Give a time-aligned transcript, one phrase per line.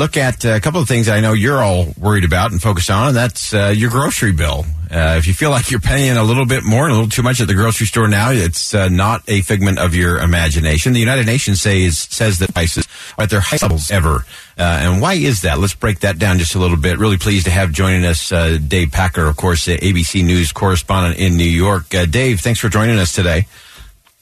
[0.00, 3.08] look at a couple of things I know you're all worried about and focused on,
[3.08, 4.64] and that's uh, your grocery bill.
[4.90, 7.38] Uh, if you feel like you're paying a little bit more, a little too much
[7.38, 10.94] at the grocery store now, it's uh, not a figment of your imagination.
[10.94, 14.24] The United Nations says says that prices are at their highest levels ever.
[14.58, 15.58] Uh, and why is that?
[15.58, 16.98] Let's break that down just a little bit.
[16.98, 21.36] Really pleased to have joining us uh, Dave Packer, of course, ABC News correspondent in
[21.36, 21.94] New York.
[21.94, 23.46] Uh, Dave, thanks for joining us today.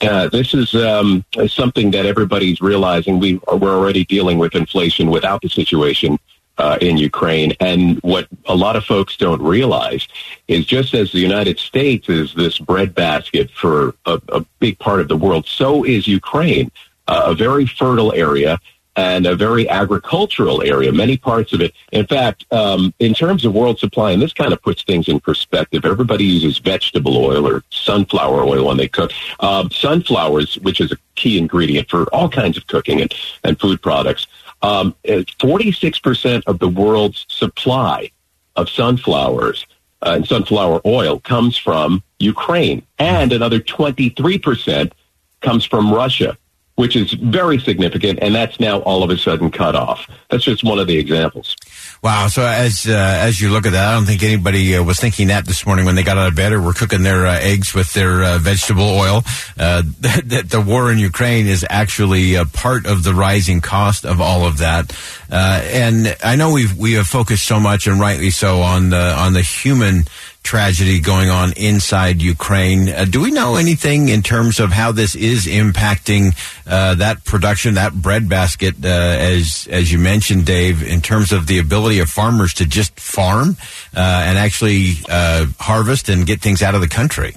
[0.00, 3.18] Uh, this is um, something that everybody's realizing.
[3.18, 6.18] We are, we're already dealing with inflation without the situation
[6.56, 10.06] uh, in Ukraine, and what a lot of folks don't realize
[10.48, 15.08] is just as the United States is this breadbasket for a, a big part of
[15.08, 16.70] the world, so is Ukraine,
[17.06, 18.58] uh, a very fertile area
[18.98, 21.72] and a very agricultural area, many parts of it.
[21.92, 25.20] In fact, um, in terms of world supply, and this kind of puts things in
[25.20, 29.12] perspective, everybody uses vegetable oil or sunflower oil when they cook.
[29.38, 33.80] Uh, sunflowers, which is a key ingredient for all kinds of cooking and, and food
[33.80, 34.26] products,
[34.62, 38.10] um, 46% of the world's supply
[38.56, 39.64] of sunflowers
[40.02, 44.90] uh, and sunflower oil comes from Ukraine, and another 23%
[45.40, 46.36] comes from Russia
[46.78, 50.08] which is very significant, and that's now all of a sudden cut off.
[50.30, 51.56] That's just one of the examples.
[52.04, 52.28] Wow.
[52.28, 55.26] So as uh, as you look at that, I don't think anybody uh, was thinking
[55.26, 57.74] that this morning when they got out of bed or were cooking their uh, eggs
[57.74, 59.24] with their uh, vegetable oil.
[59.58, 64.20] Uh, that, the war in Ukraine is actually a part of the rising cost of
[64.20, 64.96] all of that.
[65.28, 69.14] Uh, and I know we've we have focused so much and rightly so on the
[69.14, 70.04] on the human
[70.48, 72.88] tragedy going on inside Ukraine.
[72.88, 76.34] Uh, do we know anything in terms of how this is impacting
[76.66, 81.58] uh, that production, that breadbasket, uh, as as you mentioned, Dave, in terms of the
[81.58, 83.58] ability of farmers to just farm
[83.94, 87.36] uh, and actually uh, harvest and get things out of the country?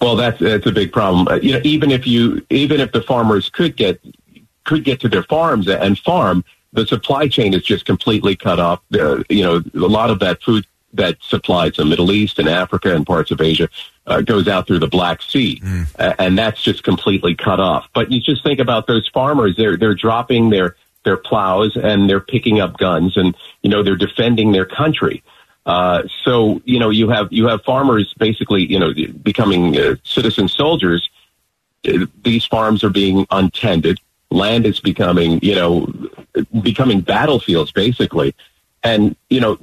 [0.00, 1.28] Well, that's that's a big problem.
[1.28, 4.00] Uh, you know, even if you even if the farmers could get
[4.64, 6.42] could get to their farms and farm,
[6.72, 8.80] the supply chain is just completely cut off.
[9.28, 10.64] you know, a lot of that food
[10.94, 13.68] that supplies the Middle East and Africa and parts of Asia
[14.06, 15.86] uh, goes out through the Black Sea, mm.
[15.98, 17.86] uh, and that's just completely cut off.
[17.94, 22.20] But you just think about those farmers; they're they're dropping their their plows and they're
[22.20, 25.22] picking up guns, and you know they're defending their country.
[25.66, 30.48] Uh, so you know you have you have farmers basically you know becoming uh, citizen
[30.48, 31.10] soldiers.
[31.86, 34.00] Uh, these farms are being untended.
[34.30, 35.92] Land is becoming you know
[36.62, 38.34] becoming battlefields basically,
[38.82, 39.58] and you know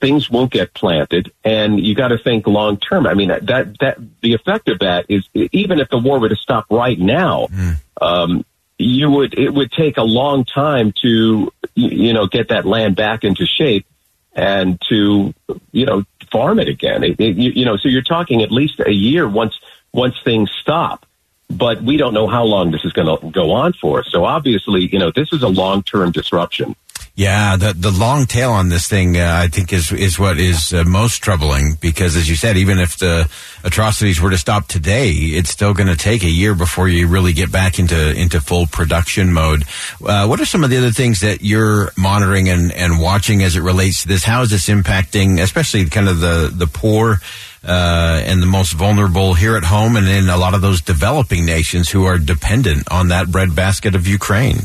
[0.00, 3.06] things won't get planted, and you got to think long term.
[3.06, 3.46] I mean, that
[3.80, 7.46] that the effect of that is even if the war were to stop right now,
[7.46, 7.76] mm.
[8.00, 8.44] um,
[8.78, 13.24] you would it would take a long time to you know get that land back
[13.24, 13.86] into shape
[14.34, 15.34] and to
[15.72, 17.02] you know farm it again.
[17.02, 19.58] It, it, you, you know, so you're talking at least a year once
[19.92, 21.06] once things stop.
[21.48, 24.02] But we don't know how long this is going to go on for.
[24.02, 26.74] So obviously, you know, this is a long term disruption.
[27.16, 30.74] Yeah, the the long tail on this thing, uh, I think, is is what is
[30.74, 33.26] uh, most troubling because, as you said, even if the
[33.64, 37.32] atrocities were to stop today, it's still going to take a year before you really
[37.32, 39.64] get back into into full production mode.
[40.04, 43.56] Uh, what are some of the other things that you're monitoring and, and watching as
[43.56, 44.22] it relates to this?
[44.22, 47.20] How is this impacting, especially kind of the the poor?
[47.64, 51.44] Uh, and the most vulnerable here at home and in a lot of those developing
[51.44, 54.58] nations who are dependent on that breadbasket of Ukraine.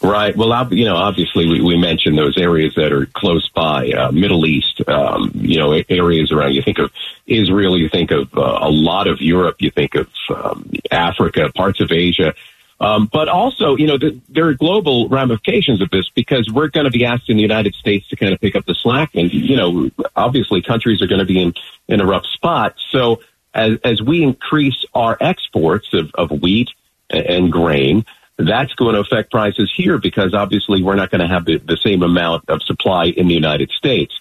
[0.00, 0.36] Right.
[0.36, 4.46] Well, you know, obviously we, we mentioned those areas that are close by, uh, Middle
[4.46, 6.92] East, um, you know, areas around, you think of
[7.26, 11.80] Israel, you think of uh, a lot of Europe, you think of um, Africa, parts
[11.80, 12.34] of Asia.
[12.80, 16.84] Um, but also, you know, the, there are global ramifications of this because we're going
[16.84, 19.10] to be asked in the United States to kind of pick up the slack.
[19.14, 21.54] And, you know, obviously countries are going to be in,
[21.88, 22.76] in a rough spot.
[22.90, 23.20] So
[23.52, 26.70] as, as we increase our exports of, of wheat
[27.10, 28.04] and grain,
[28.38, 31.76] that's going to affect prices here because obviously we're not going to have the, the
[31.76, 34.18] same amount of supply in the United States.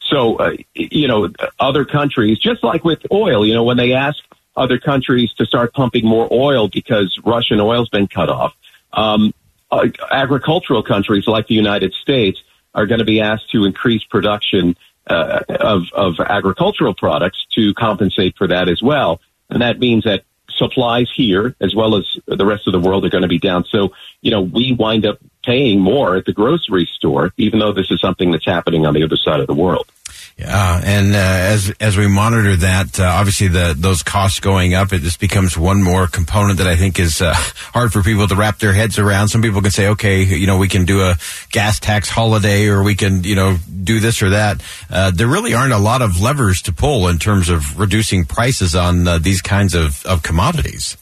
[0.00, 4.18] So, uh, you know, other countries, just like with oil, you know, when they ask
[4.54, 8.54] other countries to start pumping more oil because Russian oil's been cut off,
[8.92, 9.32] um,
[9.70, 12.40] uh, agricultural countries like the United States
[12.74, 14.76] are going to be asked to increase production
[15.06, 19.20] uh, of, of agricultural products to compensate for that as well.
[19.48, 20.24] And that means that
[20.56, 23.64] supplies here, as well as the rest of the world, are going to be down.
[23.64, 23.92] So,
[24.22, 28.00] you know, we wind up paying more at the grocery store, even though this is
[28.00, 29.86] something that's happening on the other side of the world.
[30.36, 34.92] Yeah, and uh, as as we monitor that, uh, obviously the those costs going up,
[34.92, 38.34] it just becomes one more component that I think is uh, hard for people to
[38.34, 39.28] wrap their heads around.
[39.28, 41.14] Some people can say, okay, you know, we can do a
[41.52, 44.60] gas tax holiday, or we can, you know, do this or that.
[44.90, 48.74] Uh, there really aren't a lot of levers to pull in terms of reducing prices
[48.74, 50.96] on uh, these kinds of, of commodities.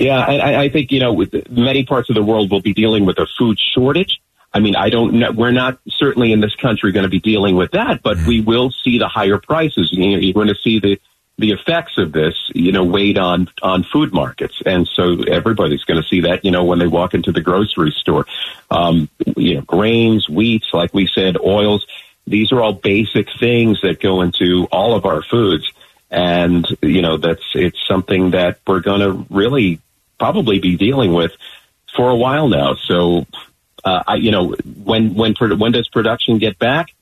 [0.00, 3.18] Yeah, I, I think you know, many parts of the world will be dealing with
[3.18, 4.21] a food shortage
[4.54, 5.32] I mean, I don't know.
[5.32, 8.28] We're not certainly in this country going to be dealing with that, but mm-hmm.
[8.28, 9.90] we will see the higher prices.
[9.92, 11.00] You know, you're going to see the
[11.38, 16.00] the effects of this, you know, weighed on on food markets, and so everybody's going
[16.00, 18.26] to see that, you know, when they walk into the grocery store.
[18.70, 21.86] Um, you know, grains, wheats, like we said, oils.
[22.26, 25.72] These are all basic things that go into all of our foods,
[26.10, 29.80] and you know, that's it's something that we're going to really
[30.18, 31.32] probably be dealing with
[31.96, 32.74] for a while now.
[32.74, 33.26] So
[33.84, 36.94] uh, I, you know, when when when does production get back?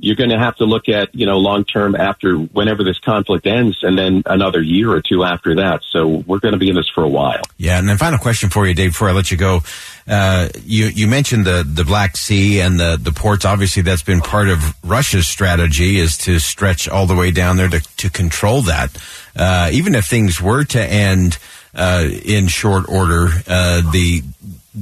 [0.00, 3.46] You're going to have to look at you know long term after whenever this conflict
[3.48, 5.82] ends, and then another year or two after that.
[5.90, 7.42] So we're going to be in this for a while.
[7.56, 8.90] Yeah, and then final question for you, Dave.
[8.90, 9.62] Before I let you go,
[10.06, 13.44] uh, you you mentioned the the Black Sea and the the ports.
[13.44, 17.68] Obviously, that's been part of Russia's strategy is to stretch all the way down there
[17.68, 18.96] to to control that.
[19.34, 21.38] Uh, even if things were to end
[21.74, 24.22] uh, in short order, uh, the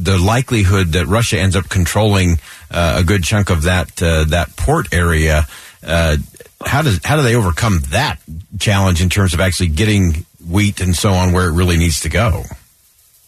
[0.03, 2.39] the likelihood that Russia ends up controlling
[2.71, 5.47] uh, a good chunk of that uh, that port area.
[5.85, 6.17] Uh,
[6.65, 8.19] how does how do they overcome that
[8.59, 12.09] challenge in terms of actually getting wheat and so on where it really needs to
[12.09, 12.45] go?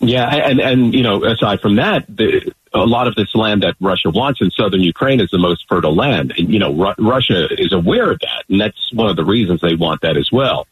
[0.01, 3.75] Yeah, and and you know, aside from that, the, a lot of this land that
[3.81, 7.49] Russia wants in southern Ukraine is the most fertile land, and you know, Ru- Russia
[7.51, 10.67] is aware of that, and that's one of the reasons they want that as well.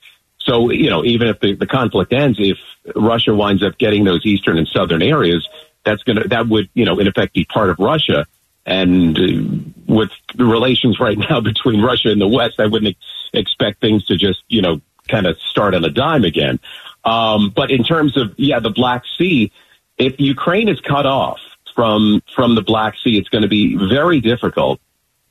[0.47, 2.57] So, you know, even if the, the conflict ends, if
[2.95, 5.47] Russia winds up getting those eastern and southern areas,
[5.87, 8.27] that's going to that would you know in effect be part of Russia.
[8.67, 12.97] And uh, with the relations right now between Russia and the West, I wouldn't
[13.33, 16.59] expect things to just you know kind of start on a dime again.
[17.05, 19.53] Um, but in terms of yeah, the Black Sea,
[19.97, 21.41] if Ukraine is cut off
[21.75, 24.81] from from the Black Sea, it's going to be very difficult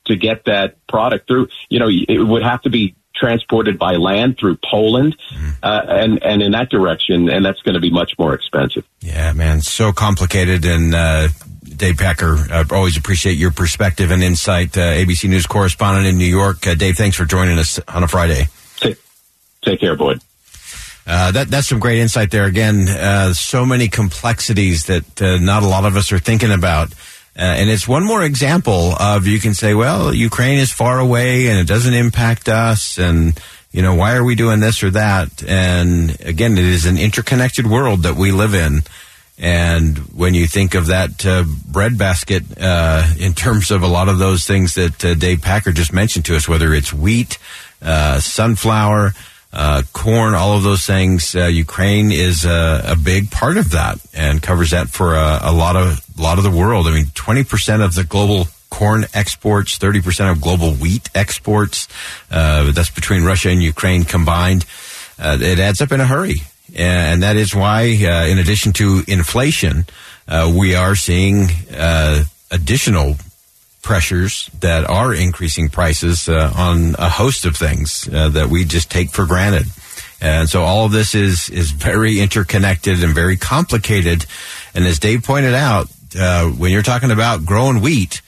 [0.06, 1.48] to get that product through.
[1.68, 5.50] You know, it would have to be transported by land through Poland, mm-hmm.
[5.62, 8.84] uh, and and in that direction, and that's going to be much more expensive.
[9.00, 10.64] Yeah, man, so complicated.
[10.64, 11.28] And uh,
[11.64, 14.76] Dave Packer, uh, always appreciate your perspective and insight.
[14.76, 16.96] Uh, ABC News correspondent in New York, uh, Dave.
[16.96, 18.48] Thanks for joining us on a Friday.
[18.76, 18.98] Take,
[19.62, 20.20] take care, Boyd.
[21.06, 22.44] Uh, that that's some great insight there.
[22.44, 26.92] Again, uh, so many complexities that uh, not a lot of us are thinking about.
[27.38, 31.48] Uh, and it's one more example of you can say, well, Ukraine is far away
[31.48, 32.98] and it doesn't impact us.
[32.98, 33.38] And,
[33.72, 35.44] you know, why are we doing this or that?
[35.46, 38.82] And again, it is an interconnected world that we live in.
[39.38, 44.18] And when you think of that uh, breadbasket uh, in terms of a lot of
[44.18, 47.38] those things that uh, Dave Packer just mentioned to us, whether it's wheat,
[47.82, 49.12] uh, sunflower,
[49.52, 51.34] uh, corn, all of those things.
[51.34, 55.52] Uh, Ukraine is a, a, big part of that and covers that for a, a,
[55.52, 56.86] lot of a lot of the world.
[56.86, 61.88] I mean, twenty percent of the global corn exports, thirty percent of global wheat exports.
[62.30, 64.64] Uh, that's between Russia and Ukraine combined.
[65.18, 66.42] Uh, it adds up in a hurry,
[66.74, 69.86] and that is why, uh, in addition to inflation,
[70.28, 71.48] uh, we are seeing
[72.50, 73.16] additional
[73.82, 78.90] pressures that are increasing prices uh, on a host of things uh, that we just
[78.90, 79.66] take for granted.
[80.20, 84.26] And so all of this is is very interconnected and very complicated.
[84.74, 88.22] And as Dave pointed out, uh, when you're talking about growing wheat,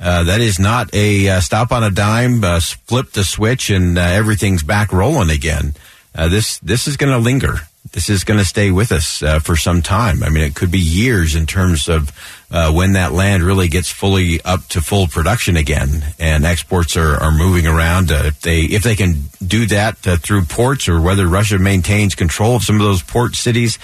[0.00, 3.96] uh, that is not a uh, stop on a dime, uh, flip the switch, and
[3.96, 5.74] everything's back rolling again.
[6.14, 7.60] this this is going to linger
[7.92, 10.22] this is going to stay with us uh, for some time.
[10.22, 12.10] I mean, it could be years in terms of
[12.50, 17.16] uh, when that land really gets fully up to full production again, and exports are,
[17.16, 18.10] are moving around.
[18.10, 22.14] Uh, if they if they can do that uh, through ports, or whether Russia maintains
[22.14, 23.78] control of some of those port cities.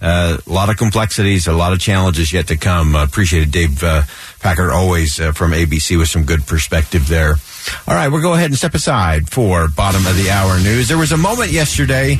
[0.00, 2.94] Uh, a lot of complexities, a lot of challenges yet to come.
[2.94, 3.80] Uh, appreciated Dave
[4.40, 7.36] Packer always from ABC with some good perspective there.
[7.88, 10.88] All right, we'll go ahead and step aside for bottom of the hour news.
[10.88, 12.18] There was a moment yesterday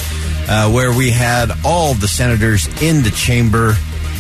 [0.49, 3.75] uh, where we had all the senators in the chamber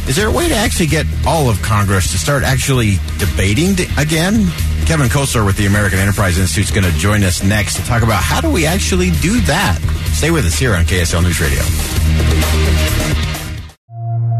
[0.08, 4.46] Is there a way to actually get all of Congress to start actually debating again?
[4.86, 8.04] Kevin Kosar with the American Enterprise Institute is going to join us next to talk
[8.04, 9.80] about how do we actually do that.
[10.14, 13.25] Stay with us here on KSL News Radio.